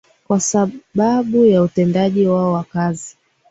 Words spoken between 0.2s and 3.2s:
kwa sababu ya utendaji wao wa kazi